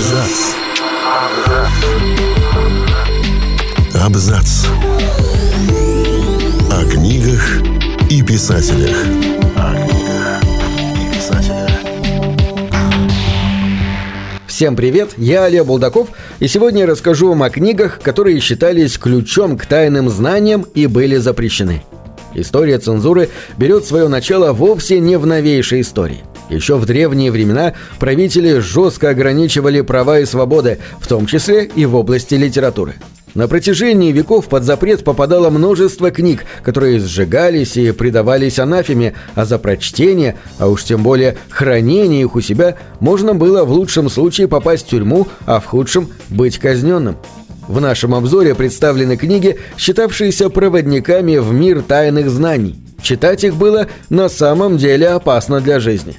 [0.00, 0.54] Абзац.
[4.02, 4.66] Абзац.
[6.70, 7.60] О книгах
[8.08, 8.96] и писателях.
[9.56, 10.42] О книгах
[10.96, 11.70] и писателях.
[14.46, 16.08] Всем привет, я Олег Булдаков,
[16.38, 21.16] и сегодня я расскажу вам о книгах, которые считались ключом к тайным знаниям и были
[21.18, 21.82] запрещены.
[22.32, 23.28] История цензуры
[23.58, 26.24] берет свое начало вовсе не в новейшей истории.
[26.50, 31.94] Еще в древние времена правители жестко ограничивали права и свободы, в том числе и в
[31.94, 32.96] области литературы.
[33.34, 39.58] На протяжении веков под запрет попадало множество книг, которые сжигались и предавались анафеме, а за
[39.58, 44.86] прочтение, а уж тем более хранение их у себя, можно было в лучшем случае попасть
[44.86, 47.18] в тюрьму, а в худшем– быть казненным.
[47.68, 52.80] В нашем обзоре представлены книги, считавшиеся проводниками в мир тайных знаний.
[53.00, 56.18] Читать их было на самом деле опасно для жизни.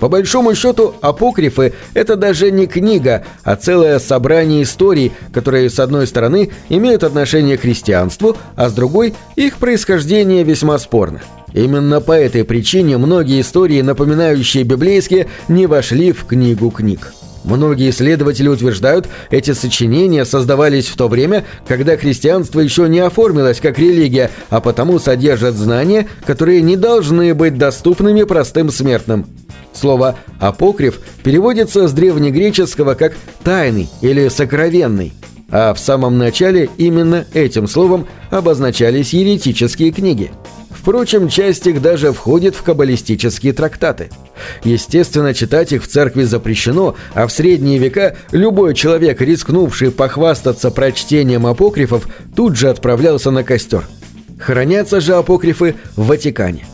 [0.00, 6.06] По большому счету, апокрифы– это даже не книга, а целое собрание историй, которые, с одной
[6.06, 11.20] стороны, имеют отношение к христианству, а с другой– их происхождение весьма спорно.
[11.52, 17.12] Именно по этой причине многие истории, напоминающие библейские, не вошли в книгу книг.
[17.44, 23.78] Многие исследователи утверждают, эти сочинения создавались в то время, когда христианство еще не оформилось как
[23.78, 29.26] религия, а потому содержат знания, которые не должны быть доступными простым смертным.
[29.72, 35.12] Слово «апокриф» переводится с древнегреческого как «тайный» или «сокровенный»,
[35.50, 40.30] а в самом начале именно этим словом обозначались еретические книги.
[40.70, 44.08] Впрочем, часть их даже входит в каббалистические трактаты.
[44.64, 51.46] Естественно, читать их в церкви запрещено, а в средние века любой человек, рискнувший похвастаться прочтением
[51.46, 53.86] апокрифов, тут же отправлялся на костер.
[54.38, 56.64] Хранятся же апокрифы в Ватикане.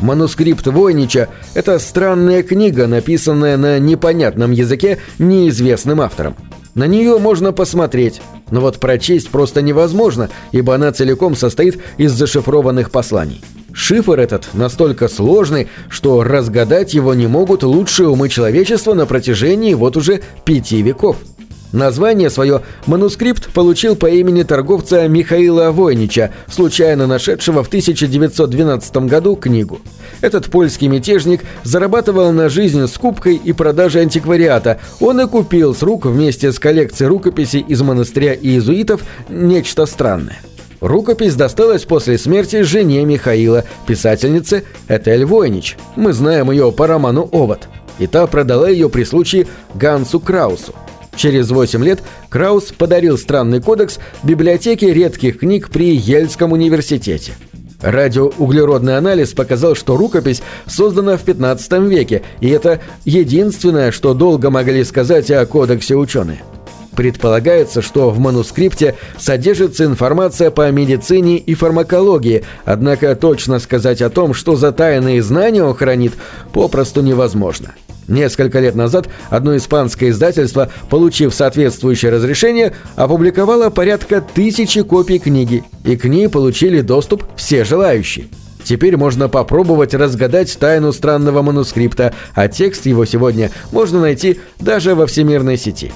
[0.00, 6.36] Манускрипт Войнича– это странная книга, написанная на непонятном языке неизвестным автором.
[6.74, 12.90] На нее можно посмотреть, но вот прочесть просто невозможно, ибо она целиком состоит из зашифрованных
[12.90, 13.42] посланий.
[13.72, 19.96] Шифр этот настолько сложный, что разгадать его не могут лучшие умы человечества на протяжении вот
[19.96, 21.16] уже пяти веков.
[21.72, 29.80] Название свое манускрипт получил по имени торговца Михаила Войнича, случайно нашедшего в 1912 году книгу.
[30.20, 34.80] Этот польский мятежник зарабатывал на жизнь скупкой и продажей антиквариата.
[34.98, 40.40] Он и купил с рук вместе с коллекцией рукописей из монастыря иезуитов нечто странное.
[40.80, 45.76] Рукопись досталась после смерти жене Михаила, писательнице Этель Войнич.
[45.94, 47.68] Мы знаем ее по роману «Овод».
[47.98, 50.74] И та продала ее при случае Гансу Краусу.
[51.20, 52.00] Через 8 лет
[52.30, 57.34] Краус подарил странный кодекс библиотеке редких книг при Ельском университете.
[57.82, 64.82] Радиоуглеродный анализ показал, что рукопись создана в 15 веке, и это единственное, что долго могли
[64.82, 66.40] сказать о кодексе ученые.
[66.96, 74.32] Предполагается, что в манускрипте содержится информация по медицине и фармакологии, однако точно сказать о том,
[74.32, 76.14] что за тайные знания он хранит,
[76.54, 77.74] попросту невозможно.
[78.10, 85.96] Несколько лет назад одно испанское издательство, получив соответствующее разрешение, опубликовало порядка тысячи копий книги, и
[85.96, 88.26] к ней получили доступ все желающие.
[88.64, 95.06] Теперь можно попробовать разгадать тайну странного манускрипта, а текст его сегодня можно найти даже во
[95.06, 95.92] всемирной сети.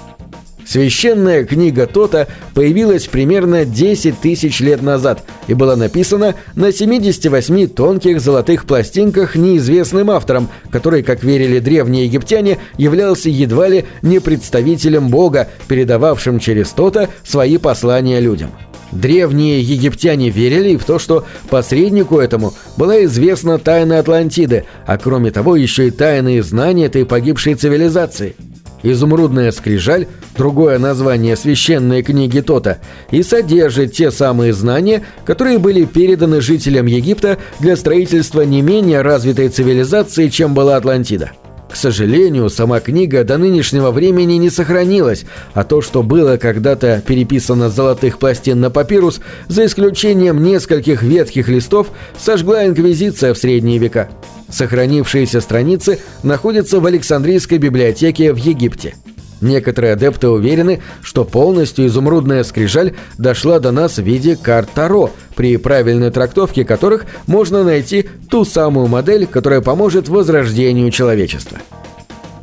[0.66, 8.20] Священная книга Тота появилась примерно 10 тысяч лет назад и была написана на 78 тонких
[8.20, 15.48] золотых пластинках неизвестным автором, который, как верили древние египтяне, являлся едва ли не представителем Бога,
[15.68, 18.50] передававшим через Тота свои послания людям.
[18.90, 25.56] Древние египтяне верили в то, что посреднику этому была известна тайна Атлантиды, а кроме того
[25.56, 28.36] еще и тайные знания этой погибшей цивилизации–
[28.84, 30.06] изумрудная скрижаль,
[30.36, 32.78] другое название священной книги Тота,
[33.10, 39.48] и содержит те самые знания, которые были переданы жителям Египта для строительства не менее развитой
[39.48, 41.32] цивилизации, чем была Атлантида.
[41.74, 47.68] К сожалению, сама книга до нынешнего времени не сохранилась, а то, что было когда-то переписано
[47.68, 54.08] с золотых пластин на папирус, за исключением нескольких ветхих листов, сожгла Инквизиция в средние века.
[54.48, 58.94] Сохранившиеся страницы находятся в Александрийской библиотеке в Египте.
[59.40, 65.56] Некоторые адепты уверены, что полностью изумрудная скрижаль дошла до нас в виде карт Таро, при
[65.56, 71.58] правильной трактовке которых можно найти ту самую модель, которая поможет возрождению человечества.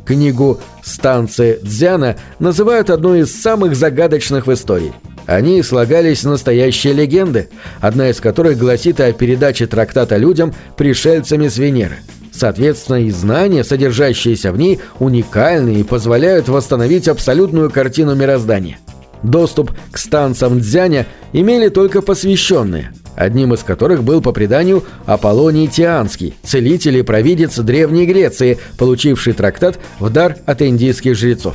[0.04, 4.92] Книгу «Станции Дзяна» называют одной из самых загадочных в истории.
[5.26, 7.48] Они слагались настоящие легенды,
[7.80, 11.98] одна из которых гласит о передаче трактата людям пришельцами с Венеры–
[12.42, 18.78] Соответственно, и знания, содержащиеся в ней, уникальны и позволяют восстановить абсолютную картину мироздания.
[19.22, 26.34] Доступ к станциям Дзяня имели только посвященные, одним из которых был по преданию Аполлоний Тианский,
[26.42, 31.54] целитель и провидец Древней Греции, получивший трактат в дар от индийских жрецов.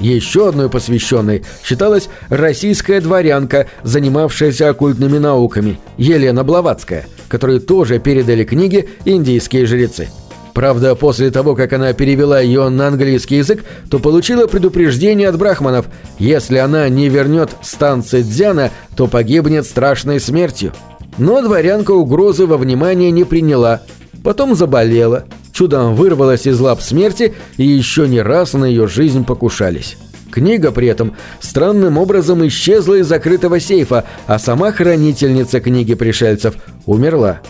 [0.00, 8.86] Еще одной посвященной считалась российская дворянка, занимавшаяся оккультными науками, Елена Блаватская, которой тоже передали книги
[9.06, 10.08] индийские жрецы.
[10.56, 15.84] Правда, после того, как она перевела ее на английский язык, то получила предупреждение от брахманов.
[16.18, 20.72] Если она не вернет станции Дзяна, то погибнет страшной смертью.
[21.18, 23.82] Но дворянка угрозы во внимание не приняла.
[24.24, 29.98] Потом заболела, чудом вырвалась из лап смерти и еще не раз на ее жизнь покушались.
[30.32, 36.54] Книга при этом странным образом исчезла из закрытого сейфа, а сама хранительница книги пришельцев
[36.86, 37.42] умерла.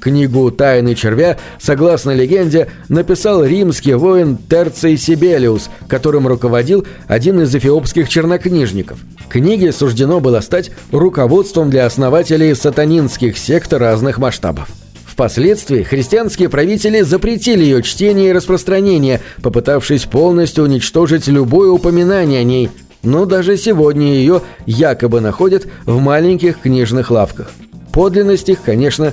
[0.00, 8.08] Книгу «Тайны червя», согласно легенде, написал римский воин Терций Сибелиус, которым руководил один из эфиопских
[8.08, 8.98] чернокнижников.
[9.28, 14.68] Книге суждено было стать руководством для основателей сатанинских сект разных масштабов.
[15.04, 22.70] Впоследствии христианские правители запретили ее чтение и распространение, попытавшись полностью уничтожить любое упоминание о ней,
[23.02, 27.50] но даже сегодня ее якобы находят в маленьких книжных лавках.
[27.92, 29.12] Подлинность их, конечно,